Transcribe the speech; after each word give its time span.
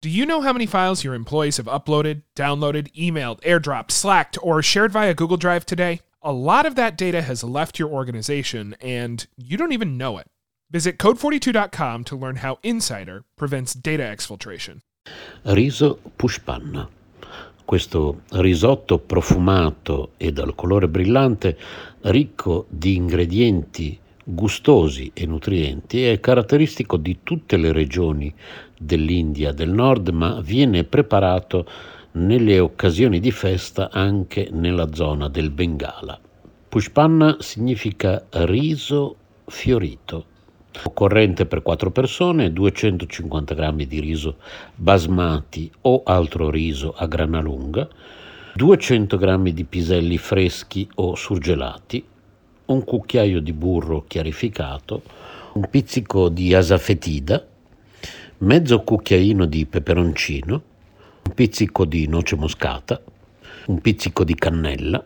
Do 0.00 0.08
you 0.08 0.26
know 0.26 0.42
how 0.42 0.52
many 0.52 0.66
files 0.66 1.02
your 1.02 1.14
employees 1.14 1.56
have 1.56 1.66
uploaded, 1.66 2.22
downloaded, 2.36 2.94
emailed, 2.94 3.40
airdropped, 3.40 3.90
slacked, 3.90 4.38
or 4.40 4.62
shared 4.62 4.92
via 4.92 5.12
Google 5.12 5.36
Drive 5.36 5.66
today? 5.66 6.02
A 6.22 6.30
lot 6.30 6.66
of 6.66 6.76
that 6.76 6.96
data 6.96 7.20
has 7.20 7.42
left 7.42 7.80
your 7.80 7.88
organization 7.88 8.76
and 8.80 9.26
you 9.36 9.56
don't 9.56 9.72
even 9.72 9.98
know 9.98 10.16
it. 10.18 10.28
Visit 10.70 10.98
code42.com 10.98 12.04
to 12.04 12.16
learn 12.16 12.36
how 12.36 12.60
Insider 12.62 13.24
prevents 13.36 13.74
data 13.74 14.04
exfiltration. 14.04 14.82
Riso 15.42 15.98
pushpanna. 16.16 16.88
Questo 17.64 18.20
risotto 18.34 18.98
profumato 18.98 20.12
e 20.16 20.30
dal 20.30 20.54
colore 20.54 20.86
brillante, 20.86 21.58
ricco 22.02 22.66
di 22.68 22.94
ingredienti 22.94 23.98
gustosi 24.30 25.10
e 25.14 25.24
nutrienti, 25.24 26.04
è 26.04 26.20
caratteristico 26.20 26.98
di 26.98 27.20
tutte 27.22 27.56
le 27.56 27.72
regioni 27.72 28.32
dell'India 28.78 29.52
del 29.52 29.70
Nord, 29.70 30.10
ma 30.10 30.40
viene 30.42 30.84
preparato 30.84 31.66
nelle 32.12 32.58
occasioni 32.58 33.20
di 33.20 33.30
festa 33.30 33.88
anche 33.90 34.48
nella 34.52 34.92
zona 34.92 35.28
del 35.28 35.50
Bengala. 35.50 36.20
Pushpanna 36.68 37.36
significa 37.40 38.26
riso 38.30 39.16
fiorito. 39.46 40.26
Occorrente 40.84 41.46
per 41.46 41.62
4 41.62 41.90
persone 41.90 42.52
250 42.52 43.54
g 43.54 43.86
di 43.86 44.00
riso 44.00 44.36
basmati 44.74 45.70
o 45.82 46.02
altro 46.04 46.50
riso 46.50 46.92
a 46.92 47.06
grana 47.06 47.40
lunga, 47.40 47.88
200 48.54 49.16
g 49.16 49.52
di 49.52 49.64
piselli 49.64 50.18
freschi 50.18 50.86
o 50.96 51.14
surgelati, 51.14 52.04
un 52.68 52.84
cucchiaio 52.84 53.40
di 53.40 53.54
burro 53.54 54.04
chiarificato, 54.06 55.02
un 55.54 55.68
pizzico 55.70 56.28
di 56.28 56.54
asafetida, 56.54 57.46
mezzo 58.38 58.82
cucchiaino 58.82 59.46
di 59.46 59.64
peperoncino, 59.64 60.62
un 61.24 61.34
pizzico 61.34 61.86
di 61.86 62.06
noce 62.06 62.36
moscata, 62.36 63.00
un 63.68 63.80
pizzico 63.80 64.22
di 64.22 64.34
cannella, 64.34 65.02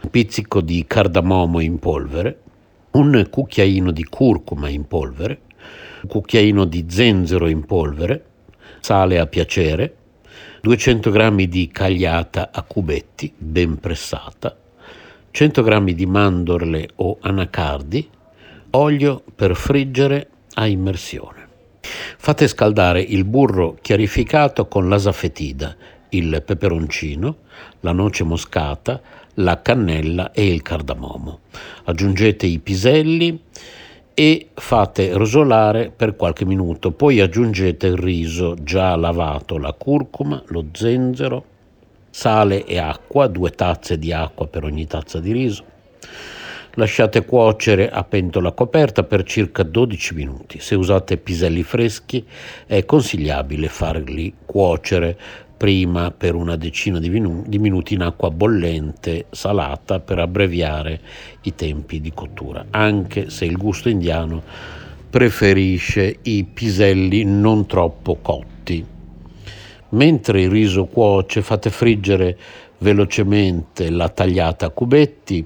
un 0.00 0.10
pizzico 0.10 0.60
di 0.60 0.84
cardamomo 0.84 1.60
in 1.60 1.78
polvere, 1.78 2.40
un 2.92 3.24
cucchiaino 3.30 3.92
di 3.92 4.04
curcuma 4.04 4.68
in 4.68 4.88
polvere, 4.88 5.40
un 6.02 6.08
cucchiaino 6.08 6.64
di 6.64 6.86
zenzero 6.88 7.46
in 7.46 7.64
polvere, 7.64 8.24
sale 8.80 9.20
a 9.20 9.26
piacere, 9.26 9.94
200 10.60 11.10
g 11.12 11.46
di 11.46 11.68
cagliata 11.68 12.50
a 12.52 12.62
cubetti 12.62 13.32
ben 13.36 13.78
pressata, 13.78 14.56
100 15.36 15.62
g 15.62 15.92
di 15.92 16.06
mandorle 16.06 16.88
o 16.94 17.18
anacardi, 17.20 18.08
olio 18.70 19.22
per 19.34 19.54
friggere 19.54 20.30
a 20.54 20.66
immersione. 20.66 21.46
Fate 22.16 22.48
scaldare 22.48 23.02
il 23.02 23.24
burro 23.24 23.76
chiarificato 23.82 24.66
con 24.66 24.88
l'asafetida, 24.88 25.76
il 26.08 26.42
peperoncino, 26.42 27.36
la 27.80 27.92
noce 27.92 28.24
moscata, 28.24 28.98
la 29.34 29.60
cannella 29.60 30.32
e 30.32 30.46
il 30.46 30.62
cardamomo. 30.62 31.40
Aggiungete 31.84 32.46
i 32.46 32.58
piselli 32.58 33.38
e 34.14 34.48
fate 34.54 35.12
rosolare 35.12 35.92
per 35.94 36.16
qualche 36.16 36.46
minuto, 36.46 36.92
poi 36.92 37.20
aggiungete 37.20 37.88
il 37.88 37.98
riso 37.98 38.56
già 38.62 38.96
lavato, 38.96 39.58
la 39.58 39.74
curcuma, 39.74 40.42
lo 40.46 40.64
zenzero, 40.72 41.55
sale 42.16 42.64
e 42.64 42.78
acqua, 42.78 43.26
due 43.26 43.50
tazze 43.50 43.98
di 43.98 44.10
acqua 44.10 44.46
per 44.46 44.64
ogni 44.64 44.86
tazza 44.86 45.20
di 45.20 45.32
riso. 45.32 45.64
Lasciate 46.76 47.26
cuocere 47.26 47.90
a 47.90 48.04
pentola 48.04 48.52
coperta 48.52 49.02
per 49.02 49.22
circa 49.22 49.62
12 49.62 50.14
minuti. 50.14 50.58
Se 50.58 50.74
usate 50.74 51.18
piselli 51.18 51.62
freschi 51.62 52.26
è 52.64 52.86
consigliabile 52.86 53.68
farli 53.68 54.32
cuocere 54.46 55.14
prima 55.58 56.10
per 56.10 56.34
una 56.34 56.56
decina 56.56 56.98
di, 56.98 57.10
minu- 57.10 57.46
di, 57.46 57.58
minuti 57.58 57.92
in 57.92 58.00
acqua 58.00 58.30
bollente 58.30 59.26
salata 59.28 60.00
per 60.00 60.18
abbreviare 60.18 61.00
i 61.42 61.54
tempi 61.54 62.00
di 62.00 62.12
cottura, 62.14 62.64
anche 62.70 63.28
se 63.28 63.44
il 63.44 63.58
gusto 63.58 63.90
indiano 63.90 64.42
preferisce 65.10 66.16
i 66.22 66.44
piselli 66.44 67.24
non 67.24 67.66
troppo 67.66 68.16
cotti. 68.22 68.95
Mentre 69.90 70.42
il 70.42 70.50
riso 70.50 70.86
cuoce 70.86 71.42
fate 71.42 71.70
friggere 71.70 72.36
velocemente 72.78 73.90
la 73.90 74.08
tagliata 74.08 74.66
a 74.66 74.70
cubetti, 74.70 75.44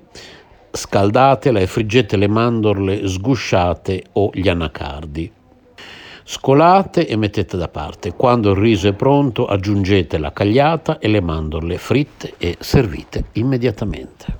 scaldatela 0.71 1.61
e 1.61 1.67
friggete 1.67 2.17
le 2.17 2.29
mandorle 2.29 3.07
sgusciate 3.07 4.05
o 4.13 4.31
gli 4.33 4.49
anacardi. 4.49 5.33
Scolate 6.25 7.09
e 7.09 7.17
mettete 7.17 7.57
da 7.57 7.69
parte. 7.69 8.15
Quando 8.15 8.51
il 8.51 8.57
riso 8.57 8.89
è 8.89 8.93
pronto 8.93 9.47
aggiungete 9.47 10.17
la 10.17 10.33
cagliata 10.33 10.99
e 10.99 11.09
le 11.09 11.21
mandorle 11.21 11.77
fritte 11.77 12.35
e 12.39 12.57
servite 12.61 13.25
immediatamente. 13.33 14.40